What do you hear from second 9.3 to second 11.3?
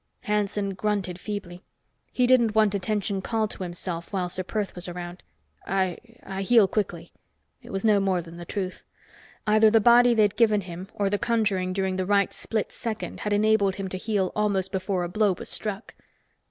Either the body they'd given him or the